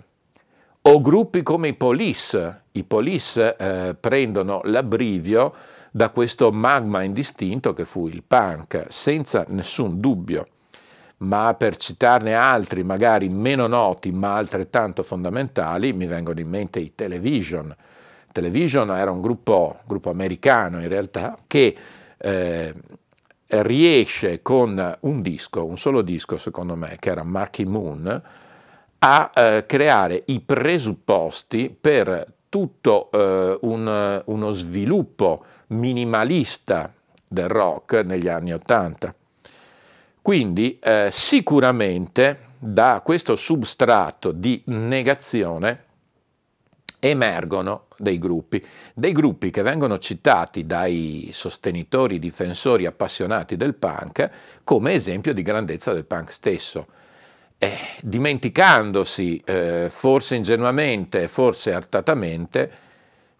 o 0.83 1.01
gruppi 1.01 1.43
come 1.43 1.67
i 1.67 1.73
Police. 1.73 2.61
I 2.71 2.83
Police 2.85 3.57
eh, 3.57 3.95
prendono 3.99 4.61
l'abbrivio 4.63 5.53
da 5.97 6.09
questo 6.09 6.51
magma 6.51 7.01
indistinto 7.01 7.73
che 7.73 7.83
fu 7.83 8.07
il 8.07 8.21
punk, 8.21 8.85
senza 8.87 9.45
nessun 9.47 9.99
dubbio. 9.99 10.47
Ma 11.17 11.55
per 11.55 11.75
citarne 11.75 12.35
altri, 12.35 12.83
magari 12.83 13.29
meno 13.29 13.65
noti 13.65 14.11
ma 14.11 14.35
altrettanto 14.35 15.01
fondamentali, 15.01 15.93
mi 15.93 16.05
vengono 16.05 16.39
in 16.39 16.49
mente 16.49 16.79
i 16.79 16.93
Television. 16.93 17.75
Television 18.31 18.91
era 18.91 19.09
un 19.09 19.21
gruppo, 19.21 19.79
gruppo 19.87 20.11
americano 20.11 20.79
in 20.79 20.87
realtà, 20.87 21.35
che 21.47 21.75
eh, 22.15 22.73
riesce 23.47 24.43
con 24.43 24.97
un 24.99 25.21
disco, 25.23 25.65
un 25.65 25.77
solo 25.79 26.03
disco 26.03 26.37
secondo 26.37 26.75
me, 26.75 26.97
che 26.99 27.09
era 27.09 27.23
Marky 27.23 27.63
Moon, 27.63 28.21
a 28.99 29.31
eh, 29.33 29.65
creare 29.65 30.21
i 30.27 30.41
presupposti 30.41 31.75
per 31.81 32.33
tutto 32.49 33.09
eh, 33.11 33.57
un, 33.61 34.21
uno 34.25 34.51
sviluppo 34.51 35.43
minimalista 35.67 36.91
del 37.27 37.47
rock 37.47 38.03
negli 38.05 38.27
anni 38.27 38.53
Ottanta. 38.53 39.13
Quindi 40.21 40.77
eh, 40.79 41.09
sicuramente 41.11 42.39
da 42.59 43.01
questo 43.03 43.35
substrato 43.35 44.31
di 44.31 44.61
negazione 44.65 45.85
emergono 46.99 47.85
dei 47.97 48.17
gruppi, 48.17 48.63
dei 48.93 49.11
gruppi 49.11 49.51
che 49.51 49.61
vengono 49.61 49.97
citati 49.99 50.65
dai 50.65 51.29
sostenitori, 51.31 52.19
difensori 52.19 52.85
appassionati 52.85 53.55
del 53.55 53.75
punk 53.75 54.29
come 54.63 54.93
esempio 54.93 55.33
di 55.33 55.41
grandezza 55.41 55.93
del 55.93 56.05
punk 56.05 56.31
stesso. 56.31 56.87
Eh, 57.59 57.77
dimenticandosi, 58.01 59.41
eh, 59.43 59.87
forse 59.89 60.35
ingenuamente, 60.35 61.27
forse 61.27 61.73
artatamente, 61.73 62.71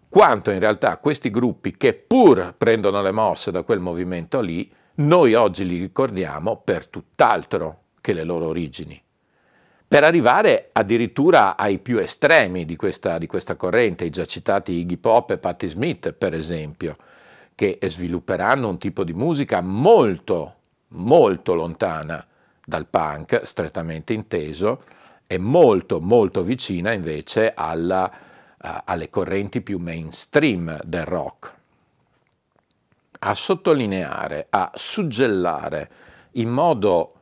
quanto 0.08 0.50
in 0.50 0.58
realtà 0.58 0.96
questi 0.98 1.30
gruppi 1.30 1.76
che 1.76 1.94
pur 1.94 2.54
prendono 2.56 3.02
le 3.02 3.12
mosse 3.12 3.50
da 3.50 3.62
quel 3.62 3.80
movimento 3.80 4.40
lì, 4.40 4.70
noi 4.96 5.34
oggi 5.34 5.66
li 5.66 5.78
ricordiamo 5.78 6.56
per 6.56 6.88
tutt'altro 6.88 7.82
che 8.00 8.12
le 8.12 8.24
loro 8.24 8.46
origini, 8.46 9.00
per 9.86 10.04
arrivare 10.04 10.70
addirittura 10.72 11.56
ai 11.56 11.78
più 11.78 11.98
estremi 11.98 12.64
di 12.64 12.76
questa, 12.76 13.18
di 13.18 13.26
questa 13.26 13.54
corrente, 13.54 14.04
i 14.04 14.10
già 14.10 14.24
citati 14.24 14.72
Iggy 14.72 14.96
Pop 14.96 15.30
e 15.30 15.38
Patti 15.38 15.68
Smith 15.68 16.12
per 16.12 16.34
esempio, 16.34 16.96
che 17.54 17.78
svilupperanno 17.82 18.68
un 18.68 18.78
tipo 18.78 19.04
di 19.04 19.12
musica 19.12 19.60
molto, 19.60 20.54
molto 20.88 21.54
lontana 21.54 22.24
dal 22.64 22.86
punk, 22.86 23.42
strettamente 23.44 24.12
inteso, 24.12 24.82
e 25.26 25.38
molto, 25.38 26.00
molto 26.00 26.42
vicina 26.42 26.92
invece 26.92 27.52
alla 27.54 28.10
alle 28.60 29.08
correnti 29.08 29.60
più 29.60 29.78
mainstream 29.78 30.80
del 30.84 31.04
rock. 31.04 31.54
A 33.20 33.34
sottolineare, 33.34 34.46
a 34.50 34.70
suggellare 34.74 35.90
in 36.32 36.48
modo 36.48 37.14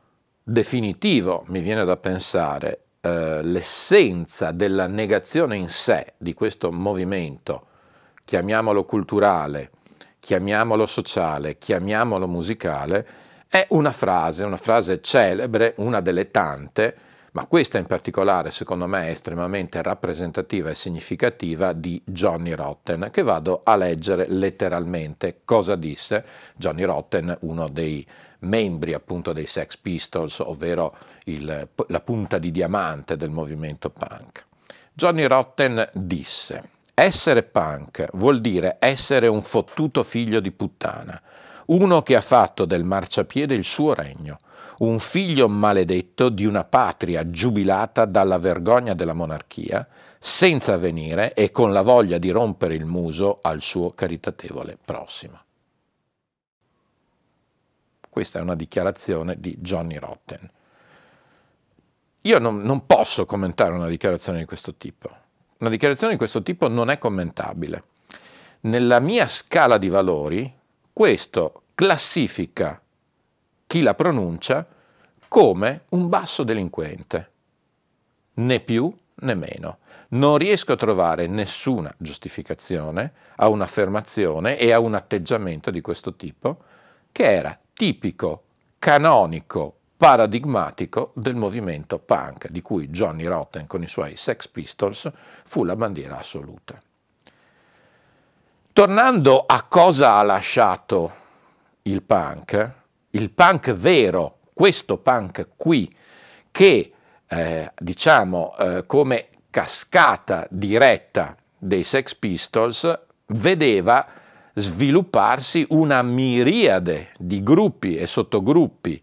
definitivo, 0.43 1.43
mi 1.47 1.59
viene 1.59 1.83
da 1.85 1.97
pensare, 1.97 2.81
eh, 3.01 3.41
l'essenza 3.43 4.51
della 4.51 4.87
negazione 4.87 5.55
in 5.55 5.69
sé 5.69 6.13
di 6.17 6.33
questo 6.33 6.71
movimento, 6.71 7.67
chiamiamolo 8.25 8.85
culturale, 8.85 9.71
chiamiamolo 10.19 10.85
sociale, 10.85 11.57
chiamiamolo 11.57 12.27
musicale, 12.27 13.07
è 13.47 13.65
una 13.69 13.91
frase, 13.91 14.43
una 14.43 14.57
frase 14.57 15.01
celebre, 15.01 15.73
una 15.77 16.01
delle 16.01 16.31
tante, 16.31 16.95
ma 17.37 17.45
questa 17.45 17.77
in 17.77 17.85
particolare 17.85 18.49
secondo 18.49 18.87
me 18.87 19.05
è 19.05 19.09
estremamente 19.11 19.79
rappresentativa 19.83 20.71
e 20.71 20.75
significativa 20.75 21.71
di 21.71 22.01
Johnny 22.03 22.53
Rotten, 22.53 23.09
che 23.11 23.21
vado 23.21 23.61
a 23.63 23.75
leggere 23.75 24.25
letteralmente 24.27 25.41
cosa 25.45 25.75
disse 25.75 26.25
Johnny 26.55 26.81
Rotten, 26.81 27.37
uno 27.41 27.67
dei 27.67 28.03
membri 28.39 28.93
appunto 28.93 29.33
dei 29.33 29.45
Sex 29.45 29.77
Pistols, 29.77 30.39
ovvero 30.39 30.95
il, 31.25 31.69
la 31.89 31.99
punta 31.99 32.39
di 32.39 32.49
diamante 32.49 33.15
del 33.15 33.29
movimento 33.29 33.91
punk. 33.91 34.43
Johnny 34.93 35.27
Rotten 35.27 35.87
disse 35.93 36.69
essere 36.95 37.43
punk 37.43 38.07
vuol 38.13 38.41
dire 38.41 38.77
essere 38.79 39.27
un 39.27 39.43
fottuto 39.43 40.01
figlio 40.01 40.39
di 40.39 40.51
puttana, 40.51 41.21
uno 41.67 42.01
che 42.01 42.15
ha 42.15 42.21
fatto 42.21 42.65
del 42.65 42.83
marciapiede 42.83 43.53
il 43.53 43.63
suo 43.63 43.93
regno, 43.93 44.39
un 44.79 44.99
figlio 44.99 45.47
maledetto 45.47 46.29
di 46.29 46.45
una 46.45 46.63
patria 46.63 47.29
giubilata 47.29 48.05
dalla 48.05 48.37
vergogna 48.37 48.93
della 48.93 49.13
monarchia, 49.13 49.87
senza 50.19 50.77
venire 50.77 51.33
e 51.33 51.51
con 51.51 51.71
la 51.71 51.81
voglia 51.81 52.17
di 52.17 52.29
rompere 52.29 52.75
il 52.75 52.85
muso 52.85 53.39
al 53.41 53.61
suo 53.61 53.93
caritatevole 53.93 54.77
prossimo. 54.83 55.41
Questa 58.09 58.39
è 58.39 58.41
una 58.41 58.55
dichiarazione 58.55 59.39
di 59.39 59.55
Johnny 59.59 59.97
Rotten. 59.97 60.49
Io 62.21 62.39
non, 62.39 62.61
non 62.61 62.85
posso 62.85 63.25
commentare 63.25 63.73
una 63.73 63.87
dichiarazione 63.87 64.39
di 64.39 64.45
questo 64.45 64.75
tipo. 64.75 65.09
Una 65.59 65.69
dichiarazione 65.69 66.13
di 66.13 66.17
questo 66.17 66.43
tipo 66.43 66.67
non 66.67 66.89
è 66.89 66.97
commentabile. 66.97 67.83
Nella 68.61 68.99
mia 68.99 69.27
scala 69.27 69.77
di 69.77 69.87
valori, 69.87 70.51
questo 70.91 71.61
classifica 71.73 72.81
chi 73.67 73.81
la 73.81 73.93
pronuncia 73.93 74.65
come 75.27 75.81
un 75.89 76.07
basso 76.07 76.43
delinquente, 76.43 77.31
né 78.35 78.59
più 78.61 78.95
né 79.15 79.35
meno. 79.35 79.79
Non 80.09 80.37
riesco 80.37 80.71
a 80.71 80.77
trovare 80.77 81.27
nessuna 81.27 81.93
giustificazione 81.97 83.11
a 83.35 83.49
un'affermazione 83.49 84.57
e 84.57 84.71
a 84.71 84.79
un 84.79 84.95
atteggiamento 84.95 85.69
di 85.69 85.81
questo 85.81 86.15
tipo 86.15 86.63
che 87.11 87.29
era 87.29 87.59
tipico, 87.73 88.43
canonico, 88.79 89.75
paradigmatico 89.97 91.11
del 91.15 91.35
movimento 91.35 91.99
punk, 91.99 92.49
di 92.49 92.61
cui 92.61 92.89
Johnny 92.89 93.25
Rotten 93.25 93.67
con 93.67 93.81
i 93.81 93.87
suoi 93.87 94.15
Sex 94.15 94.47
Pistols 94.47 95.11
fu 95.43 95.63
la 95.63 95.75
bandiera 95.75 96.19
assoluta. 96.19 96.79
Tornando 98.71 99.43
a 99.45 99.63
cosa 99.63 100.15
ha 100.15 100.21
lasciato 100.21 101.11
il 101.83 102.03
punk, 102.03 102.73
il 103.11 103.31
punk 103.31 103.71
vero, 103.73 104.39
questo 104.53 104.97
punk 104.97 105.49
qui, 105.55 105.93
che 106.51 106.91
eh, 107.27 107.71
diciamo 107.77 108.55
eh, 108.57 108.85
come 108.85 109.27
cascata 109.49 110.47
diretta 110.49 111.35
dei 111.57 111.83
Sex 111.83 112.15
Pistols, 112.15 112.99
vedeva 113.27 114.05
svilupparsi 114.53 115.65
una 115.69 116.01
miriade 116.01 117.09
di 117.17 117.43
gruppi 117.43 117.95
e 117.95 118.07
sottogruppi 118.07 119.01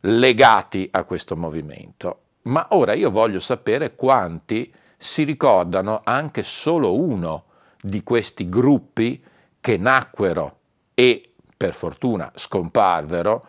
legati 0.00 0.88
a 0.92 1.04
questo 1.04 1.36
movimento. 1.36 2.18
Ma 2.42 2.66
ora 2.70 2.94
io 2.94 3.10
voglio 3.10 3.40
sapere 3.40 3.94
quanti 3.94 4.72
si 4.96 5.24
ricordano 5.24 6.00
anche 6.04 6.42
solo 6.42 6.94
uno 6.96 7.44
di 7.80 8.02
questi 8.02 8.48
gruppi 8.48 9.22
che 9.60 9.76
nacquero 9.76 10.58
e 10.94 11.31
per 11.62 11.74
fortuna 11.74 12.28
scomparvero 12.34 13.46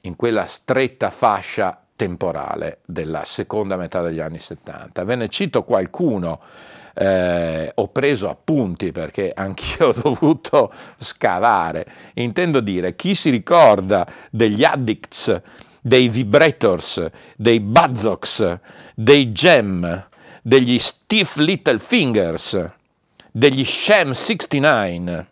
in 0.00 0.16
quella 0.16 0.46
stretta 0.46 1.10
fascia 1.10 1.80
temporale 1.94 2.80
della 2.84 3.22
seconda 3.22 3.76
metà 3.76 4.02
degli 4.02 4.18
anni 4.18 4.40
70. 4.40 5.04
Ve 5.04 5.14
ne 5.14 5.28
cito 5.28 5.62
qualcuno, 5.62 6.40
eh, 6.92 7.70
ho 7.72 7.86
preso 7.86 8.28
appunti 8.28 8.90
perché 8.90 9.30
anch'io 9.36 9.90
ho 9.90 9.92
dovuto 9.92 10.72
scavare. 10.96 11.86
Intendo 12.14 12.58
dire, 12.58 12.96
chi 12.96 13.14
si 13.14 13.30
ricorda 13.30 14.08
degli 14.28 14.64
Addicts, 14.64 15.40
dei 15.80 16.08
Vibrators, 16.08 17.06
dei 17.36 17.60
Buzzocks, 17.60 18.58
dei 18.96 19.30
Gem, 19.30 20.08
degli 20.42 20.80
Stiff 20.80 21.36
Little 21.36 21.78
Fingers, 21.78 22.70
degli 23.30 23.64
Sham 23.64 24.10
69, 24.10 25.31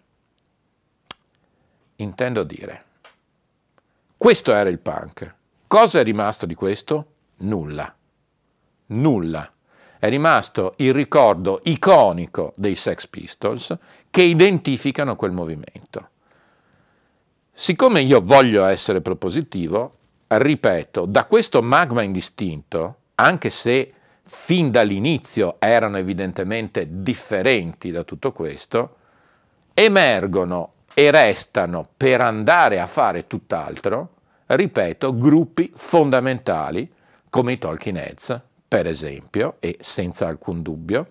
intendo 2.02 2.42
dire, 2.44 2.84
questo 4.16 4.52
era 4.52 4.68
il 4.68 4.78
punk. 4.78 5.34
Cosa 5.66 6.00
è 6.00 6.02
rimasto 6.02 6.46
di 6.46 6.54
questo? 6.54 7.06
Nulla. 7.38 7.94
Nulla. 8.86 9.48
È 9.98 10.08
rimasto 10.08 10.74
il 10.78 10.92
ricordo 10.92 11.60
iconico 11.64 12.52
dei 12.56 12.74
Sex 12.74 13.06
Pistols 13.06 13.76
che 14.10 14.22
identificano 14.22 15.14
quel 15.14 15.30
movimento. 15.30 16.08
Siccome 17.52 18.00
io 18.00 18.20
voglio 18.20 18.64
essere 18.64 19.00
propositivo, 19.00 19.96
ripeto, 20.26 21.04
da 21.04 21.26
questo 21.26 21.62
magma 21.62 22.02
indistinto, 22.02 22.96
anche 23.16 23.50
se 23.50 23.92
fin 24.22 24.70
dall'inizio 24.70 25.56
erano 25.58 25.98
evidentemente 25.98 26.86
differenti 26.88 27.90
da 27.90 28.04
tutto 28.04 28.32
questo, 28.32 28.96
emergono 29.74 30.72
e 30.94 31.10
restano 31.10 31.84
per 31.96 32.20
andare 32.20 32.80
a 32.80 32.86
fare 32.86 33.26
tutt'altro, 33.26 34.14
ripeto, 34.46 35.16
gruppi 35.16 35.72
fondamentali 35.74 36.90
come 37.28 37.52
i 37.52 37.58
Talking 37.58 37.96
Heads, 37.96 38.40
per 38.66 38.86
esempio, 38.86 39.56
e 39.60 39.76
senza 39.80 40.26
alcun 40.26 40.62
dubbio. 40.62 41.06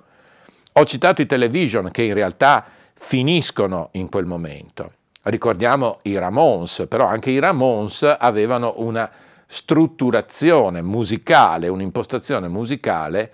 Ho 0.73 0.85
citato 0.85 1.21
i 1.21 1.25
television 1.25 1.89
che 1.91 2.03
in 2.03 2.13
realtà 2.13 2.65
finiscono 2.93 3.89
in 3.93 4.09
quel 4.09 4.25
momento. 4.25 4.93
Ricordiamo 5.23 5.99
i 6.03 6.17
Ramones, 6.17 6.85
però 6.87 7.05
anche 7.05 7.29
i 7.31 7.39
Ramones 7.39 8.03
avevano 8.03 8.75
una 8.77 9.09
strutturazione 9.45 10.81
musicale, 10.81 11.67
un'impostazione 11.67 12.47
musicale 12.47 13.31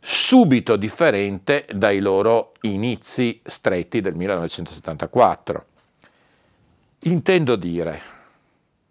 subito 0.00 0.76
differente 0.76 1.66
dai 1.72 2.00
loro 2.00 2.52
inizi 2.62 3.40
stretti 3.44 4.00
del 4.00 4.14
1974. 4.14 5.64
Intendo 7.02 7.54
dire, 7.54 8.00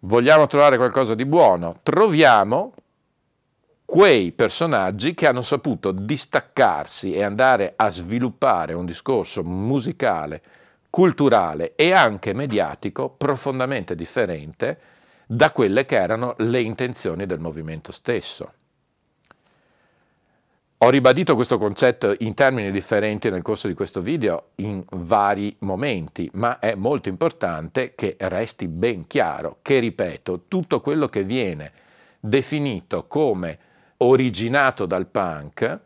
vogliamo 0.00 0.46
trovare 0.46 0.78
qualcosa 0.78 1.14
di 1.14 1.26
buono, 1.26 1.80
troviamo 1.82 2.72
quei 3.84 4.32
personaggi 4.32 5.12
che 5.12 5.26
hanno 5.26 5.42
saputo 5.42 5.92
distaccarsi 5.92 7.12
e 7.12 7.22
andare 7.22 7.74
a 7.76 7.90
sviluppare 7.90 8.72
un 8.72 8.86
discorso 8.86 9.44
musicale, 9.44 10.42
culturale 10.88 11.74
e 11.74 11.92
anche 11.92 12.32
mediatico 12.32 13.10
profondamente 13.10 13.94
differente 13.94 14.80
da 15.26 15.52
quelle 15.52 15.84
che 15.84 15.96
erano 15.96 16.34
le 16.38 16.60
intenzioni 16.62 17.26
del 17.26 17.40
movimento 17.40 17.92
stesso. 17.92 18.52
Ho 20.80 20.90
ribadito 20.90 21.34
questo 21.34 21.58
concetto 21.58 22.14
in 22.20 22.34
termini 22.34 22.70
differenti 22.70 23.30
nel 23.30 23.42
corso 23.42 23.66
di 23.66 23.74
questo 23.74 24.00
video 24.00 24.50
in 24.56 24.84
vari 24.90 25.56
momenti, 25.60 26.30
ma 26.34 26.60
è 26.60 26.76
molto 26.76 27.08
importante 27.08 27.96
che 27.96 28.14
resti 28.16 28.68
ben 28.68 29.08
chiaro 29.08 29.58
che, 29.60 29.80
ripeto, 29.80 30.44
tutto 30.46 30.80
quello 30.80 31.08
che 31.08 31.24
viene 31.24 31.72
definito 32.20 33.08
come 33.08 33.58
originato 33.96 34.86
dal 34.86 35.08
punk 35.08 35.80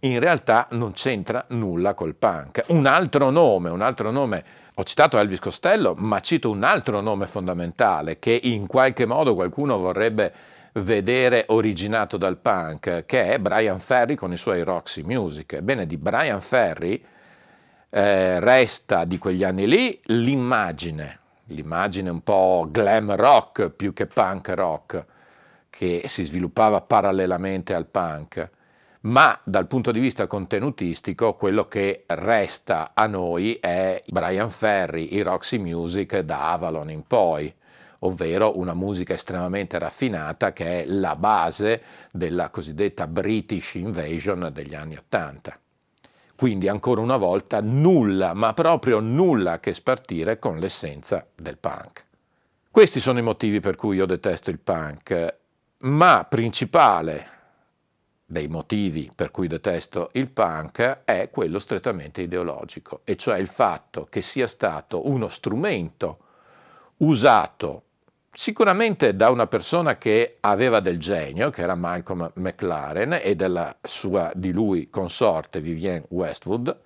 in 0.00 0.20
realtà 0.20 0.66
non 0.72 0.92
c'entra 0.92 1.46
nulla 1.48 1.94
col 1.94 2.14
punk. 2.14 2.64
Un 2.68 2.84
altro 2.84 3.30
nome, 3.30 3.70
un 3.70 3.80
altro 3.80 4.10
nome, 4.10 4.44
ho 4.74 4.82
citato 4.82 5.16
Elvis 5.16 5.40
Costello, 5.40 5.94
ma 5.96 6.20
cito 6.20 6.50
un 6.50 6.64
altro 6.64 7.00
nome 7.00 7.26
fondamentale 7.26 8.18
che 8.18 8.38
in 8.42 8.66
qualche 8.66 9.06
modo 9.06 9.34
qualcuno 9.34 9.78
vorrebbe 9.78 10.32
vedere 10.74 11.44
originato 11.48 12.16
dal 12.16 12.38
punk, 12.38 13.04
che 13.06 13.32
è 13.32 13.38
Brian 13.38 13.78
Ferry 13.78 14.14
con 14.14 14.32
i 14.32 14.36
suoi 14.36 14.62
Roxy 14.62 15.02
Music. 15.02 15.54
Ebbene, 15.54 15.86
di 15.86 15.96
Brian 15.96 16.40
Ferry 16.40 17.02
eh, 17.90 18.40
resta 18.40 19.04
di 19.04 19.18
quegli 19.18 19.44
anni 19.44 19.68
lì 19.68 20.00
l'immagine, 20.04 21.20
l'immagine 21.46 22.10
un 22.10 22.22
po' 22.22 22.66
glam 22.70 23.14
rock 23.14 23.70
più 23.70 23.92
che 23.92 24.06
punk 24.06 24.48
rock, 24.48 25.04
che 25.70 26.02
si 26.06 26.24
sviluppava 26.24 26.80
parallelamente 26.80 27.74
al 27.74 27.86
punk. 27.86 28.50
Ma 29.02 29.38
dal 29.44 29.66
punto 29.66 29.92
di 29.92 30.00
vista 30.00 30.26
contenutistico 30.26 31.34
quello 31.34 31.68
che 31.68 32.04
resta 32.06 32.92
a 32.94 33.06
noi 33.06 33.58
è 33.60 34.02
Brian 34.06 34.50
Ferry, 34.50 35.14
i 35.14 35.20
Roxy 35.20 35.58
Music 35.58 36.20
da 36.20 36.52
Avalon 36.52 36.90
in 36.90 37.06
poi 37.06 37.54
ovvero 38.04 38.58
una 38.58 38.74
musica 38.74 39.14
estremamente 39.14 39.78
raffinata 39.78 40.52
che 40.52 40.82
è 40.82 40.86
la 40.86 41.16
base 41.16 41.82
della 42.10 42.50
cosiddetta 42.50 43.06
British 43.06 43.74
Invasion 43.74 44.50
degli 44.52 44.74
anni 44.74 44.96
Ottanta. 44.96 45.58
Quindi 46.36 46.68
ancora 46.68 47.00
una 47.00 47.16
volta 47.16 47.60
nulla, 47.60 48.34
ma 48.34 48.52
proprio 48.54 49.00
nulla 49.00 49.52
a 49.52 49.60
che 49.60 49.72
spartire 49.72 50.38
con 50.38 50.58
l'essenza 50.58 51.26
del 51.34 51.58
punk. 51.58 52.04
Questi 52.70 52.98
sono 52.98 53.20
i 53.20 53.22
motivi 53.22 53.60
per 53.60 53.76
cui 53.76 53.96
io 53.96 54.06
detesto 54.06 54.50
il 54.50 54.58
punk, 54.58 55.36
ma 55.78 56.26
principale 56.28 57.28
dei 58.26 58.48
motivi 58.48 59.12
per 59.14 59.30
cui 59.30 59.46
detesto 59.46 60.10
il 60.14 60.28
punk 60.28 61.02
è 61.04 61.30
quello 61.30 61.60
strettamente 61.60 62.22
ideologico, 62.22 63.02
e 63.04 63.14
cioè 63.14 63.38
il 63.38 63.46
fatto 63.46 64.06
che 64.10 64.22
sia 64.22 64.48
stato 64.48 65.08
uno 65.08 65.28
strumento 65.28 66.18
usato 66.96 67.82
Sicuramente 68.36 69.14
da 69.14 69.30
una 69.30 69.46
persona 69.46 69.96
che 69.96 70.38
aveva 70.40 70.80
del 70.80 70.98
genio, 70.98 71.50
che 71.50 71.62
era 71.62 71.76
Malcolm 71.76 72.32
McLaren, 72.34 73.20
e 73.22 73.36
della 73.36 73.76
sua 73.80 74.32
di 74.34 74.50
lui 74.50 74.90
consorte 74.90 75.60
Vivienne 75.60 76.06
Westwood, 76.08 76.76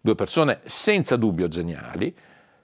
due 0.00 0.14
persone 0.14 0.60
senza 0.64 1.16
dubbio 1.16 1.46
geniali, 1.46 2.16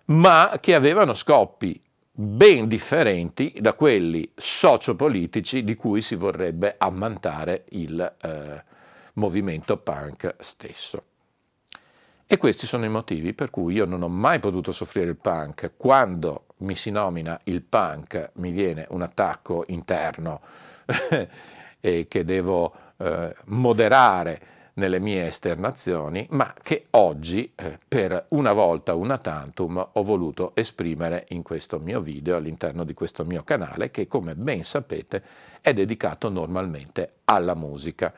ma 0.06 0.56
che 0.58 0.74
avevano 0.74 1.12
scopi 1.12 1.78
ben 2.10 2.66
differenti 2.66 3.58
da 3.60 3.74
quelli 3.74 4.32
sociopolitici 4.34 5.62
di 5.62 5.74
cui 5.74 6.00
si 6.00 6.14
vorrebbe 6.14 6.76
ammantare 6.78 7.66
il 7.70 8.14
eh, 8.22 8.62
movimento 9.14 9.76
punk 9.76 10.36
stesso. 10.38 11.02
E 12.26 12.38
questi 12.38 12.66
sono 12.66 12.86
i 12.86 12.88
motivi 12.88 13.34
per 13.34 13.50
cui 13.50 13.74
io 13.74 13.84
non 13.84 14.02
ho 14.02 14.08
mai 14.08 14.38
potuto 14.38 14.72
soffrire 14.72 15.10
il 15.10 15.16
punk 15.16 15.72
quando 15.76 16.46
mi 16.64 16.74
si 16.74 16.90
nomina 16.90 17.38
il 17.44 17.62
punk 17.62 18.30
mi 18.34 18.50
viene 18.50 18.86
un 18.90 19.02
attacco 19.02 19.64
interno 19.68 20.40
e 21.80 22.06
che 22.08 22.24
devo 22.24 22.74
eh, 22.96 23.34
moderare 23.46 24.52
nelle 24.74 24.98
mie 24.98 25.26
esternazioni, 25.26 26.26
ma 26.30 26.52
che 26.62 26.84
oggi, 26.90 27.52
eh, 27.54 27.78
per 27.86 28.26
una 28.30 28.52
volta 28.52 28.94
una 28.94 29.18
tantum, 29.18 29.88
ho 29.92 30.02
voluto 30.02 30.52
esprimere 30.54 31.26
in 31.28 31.42
questo 31.42 31.78
mio 31.78 32.00
video 32.00 32.36
all'interno 32.36 32.84
di 32.84 32.94
questo 32.94 33.24
mio 33.24 33.42
canale, 33.44 33.90
che 33.90 34.06
come 34.08 34.34
ben 34.34 34.64
sapete 34.64 35.22
è 35.60 35.72
dedicato 35.72 36.28
normalmente 36.28 37.14
alla 37.24 37.54
musica. 37.54 38.12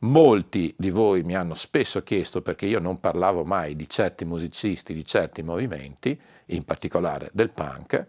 Molti 0.00 0.74
di 0.76 0.90
voi 0.90 1.22
mi 1.22 1.34
hanno 1.34 1.54
spesso 1.54 2.02
chiesto 2.02 2.42
perché 2.42 2.66
io 2.66 2.78
non 2.78 3.00
parlavo 3.00 3.44
mai 3.44 3.74
di 3.74 3.88
certi 3.88 4.26
musicisti, 4.26 4.92
di 4.92 5.04
certi 5.06 5.42
movimenti, 5.42 6.20
in 6.46 6.64
particolare 6.64 7.30
del 7.32 7.50
punk, 7.50 8.06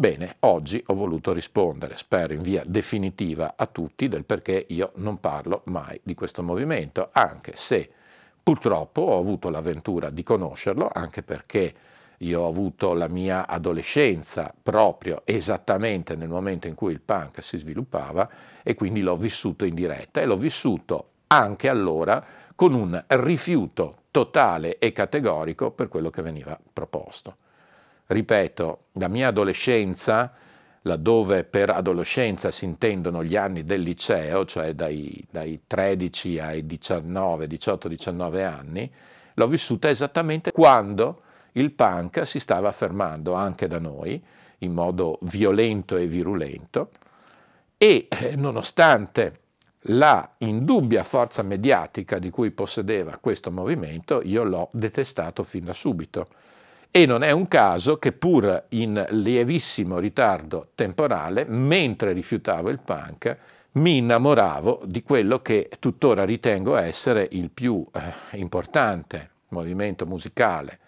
Bene, 0.00 0.36
oggi 0.40 0.80
ho 0.86 0.94
voluto 0.94 1.32
rispondere, 1.32 1.96
spero 1.96 2.32
in 2.32 2.40
via 2.40 2.62
definitiva 2.64 3.54
a 3.56 3.66
tutti, 3.66 4.06
del 4.06 4.24
perché 4.24 4.66
io 4.68 4.92
non 4.98 5.18
parlo 5.18 5.62
mai 5.64 5.98
di 6.04 6.14
questo 6.14 6.40
movimento, 6.44 7.08
anche 7.10 7.54
se 7.56 7.90
purtroppo 8.40 9.00
ho 9.00 9.18
avuto 9.18 9.50
l'avventura 9.50 10.10
di 10.10 10.22
conoscerlo, 10.22 10.88
anche 10.92 11.24
perché 11.24 11.74
io 12.18 12.42
ho 12.42 12.46
avuto 12.46 12.94
la 12.94 13.08
mia 13.08 13.48
adolescenza 13.48 14.54
proprio 14.62 15.22
esattamente 15.24 16.14
nel 16.14 16.28
momento 16.28 16.68
in 16.68 16.76
cui 16.76 16.92
il 16.92 17.00
punk 17.00 17.42
si 17.42 17.58
sviluppava 17.58 18.30
e 18.62 18.74
quindi 18.74 19.00
l'ho 19.00 19.16
vissuto 19.16 19.64
in 19.64 19.74
diretta 19.74 20.20
e 20.20 20.26
l'ho 20.26 20.36
vissuto 20.36 21.08
anche 21.26 21.68
allora 21.68 22.24
con 22.54 22.72
un 22.72 23.04
rifiuto 23.08 24.02
totale 24.12 24.78
e 24.78 24.92
categorico 24.92 25.72
per 25.72 25.88
quello 25.88 26.10
che 26.10 26.22
veniva 26.22 26.56
proposto 26.72 27.38
ripeto, 28.08 28.86
la 28.92 29.08
mia 29.08 29.28
adolescenza, 29.28 30.32
laddove 30.82 31.44
per 31.44 31.70
adolescenza 31.70 32.50
si 32.50 32.64
intendono 32.64 33.22
gli 33.22 33.36
anni 33.36 33.64
del 33.64 33.82
liceo, 33.82 34.44
cioè 34.44 34.74
dai, 34.74 35.24
dai 35.30 35.62
13 35.66 36.38
ai 36.38 36.66
19, 36.66 37.46
18-19 37.46 38.44
anni, 38.44 38.90
l'ho 39.34 39.46
vissuta 39.46 39.88
esattamente 39.88 40.52
quando 40.52 41.22
il 41.52 41.72
punk 41.72 42.26
si 42.26 42.38
stava 42.40 42.68
affermando 42.68 43.34
anche 43.34 43.66
da 43.66 43.78
noi 43.78 44.22
in 44.58 44.72
modo 44.72 45.18
violento 45.22 45.96
e 45.96 46.06
virulento. 46.06 46.90
E 47.76 48.08
eh, 48.08 48.34
nonostante 48.34 49.40
la 49.82 50.34
indubbia 50.38 51.04
forza 51.04 51.42
mediatica 51.42 52.18
di 52.18 52.30
cui 52.30 52.50
possedeva 52.50 53.18
questo 53.18 53.50
movimento, 53.50 54.20
io 54.24 54.42
l'ho 54.42 54.68
detestato 54.72 55.42
fin 55.44 55.64
da 55.64 55.72
subito 55.72 56.28
e 56.90 57.06
non 57.06 57.22
è 57.22 57.30
un 57.30 57.46
caso 57.48 57.98
che 57.98 58.12
pur 58.12 58.64
in 58.70 59.04
lievissimo 59.10 59.98
ritardo 59.98 60.70
temporale, 60.74 61.44
mentre 61.46 62.12
rifiutavo 62.12 62.70
il 62.70 62.80
punk, 62.80 63.36
mi 63.72 63.98
innamoravo 63.98 64.82
di 64.84 65.02
quello 65.02 65.40
che 65.40 65.70
tuttora 65.78 66.24
ritengo 66.24 66.76
essere 66.76 67.28
il 67.32 67.50
più 67.50 67.86
eh, 67.92 68.36
importante 68.38 69.30
movimento 69.48 70.06
musicale 70.06 70.78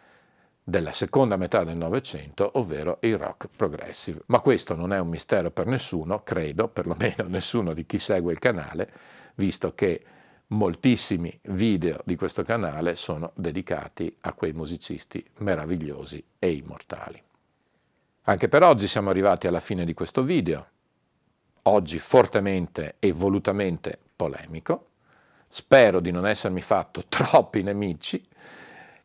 della 0.62 0.92
seconda 0.92 1.36
metà 1.36 1.64
del 1.64 1.76
Novecento, 1.76 2.50
ovvero 2.54 2.98
il 3.00 3.18
rock 3.18 3.48
progressive. 3.54 4.22
Ma 4.26 4.40
questo 4.40 4.74
non 4.74 4.92
è 4.92 4.98
un 4.98 5.08
mistero 5.08 5.50
per 5.50 5.66
nessuno, 5.66 6.22
credo, 6.22 6.68
perlomeno 6.68 7.24
nessuno 7.28 7.74
di 7.74 7.84
chi 7.86 7.98
segue 7.98 8.32
il 8.32 8.38
canale, 8.38 8.90
visto 9.34 9.74
che 9.74 10.02
moltissimi 10.50 11.36
video 11.44 12.00
di 12.04 12.16
questo 12.16 12.42
canale 12.42 12.94
sono 12.94 13.32
dedicati 13.34 14.14
a 14.22 14.32
quei 14.32 14.52
musicisti 14.52 15.24
meravigliosi 15.38 16.22
e 16.38 16.52
immortali. 16.52 17.22
Anche 18.22 18.48
per 18.48 18.62
oggi 18.62 18.86
siamo 18.86 19.10
arrivati 19.10 19.46
alla 19.46 19.60
fine 19.60 19.84
di 19.84 19.94
questo 19.94 20.22
video, 20.22 20.66
oggi 21.62 21.98
fortemente 21.98 22.96
e 22.98 23.12
volutamente 23.12 23.98
polemico. 24.14 24.86
Spero 25.48 26.00
di 26.00 26.10
non 26.10 26.26
essermi 26.26 26.60
fatto 26.60 27.04
troppi 27.08 27.62
nemici 27.62 28.24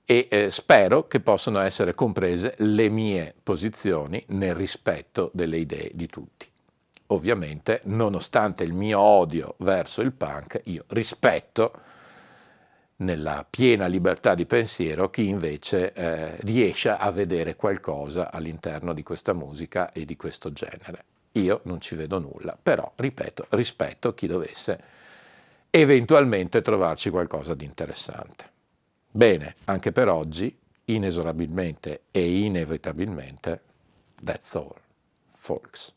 e 0.03 0.27
eh, 0.29 0.49
spero 0.49 1.07
che 1.07 1.19
possano 1.19 1.59
essere 1.59 1.95
comprese 1.95 2.55
le 2.59 2.89
mie 2.89 3.33
posizioni 3.41 4.23
nel 4.29 4.53
rispetto 4.53 5.31
delle 5.33 5.57
idee 5.57 5.91
di 5.93 6.07
tutti 6.07 6.53
ovviamente, 7.07 7.81
nonostante 7.83 8.63
il 8.63 8.73
mio 8.73 8.99
odio 8.99 9.55
verso 9.59 10.01
il 10.01 10.11
punk, 10.11 10.61
io 10.65 10.83
rispetto 10.87 11.81
nella 12.97 13.45
piena 13.49 13.87
libertà 13.87 14.35
di 14.35 14.45
pensiero 14.45 15.09
chi 15.09 15.27
invece 15.27 15.91
eh, 15.91 16.35
riesce 16.41 16.89
a 16.89 17.11
vedere 17.11 17.55
qualcosa 17.55 18.31
all'interno 18.31 18.93
di 18.93 19.03
questa 19.03 19.33
musica 19.33 19.91
e 19.91 20.05
di 20.05 20.15
questo 20.15 20.53
genere. 20.53 21.03
Io 21.33 21.59
non 21.63 21.81
ci 21.81 21.95
vedo 21.95 22.19
nulla, 22.19 22.57
però, 22.61 22.89
ripeto, 22.95 23.47
rispetto 23.49 24.13
chi 24.13 24.27
dovesse 24.27 24.81
eventualmente 25.69 26.61
trovarci 26.61 27.09
qualcosa 27.09 27.53
di 27.53 27.65
interessante. 27.65 28.49
Bene, 29.11 29.55
anche 29.65 29.91
per 29.91 30.07
oggi, 30.07 30.57
inesorabilmente 30.85 32.03
e 32.11 32.39
inevitabilmente, 32.43 33.61
that's 34.23 34.55
all, 34.55 34.73
folks. 35.27 35.94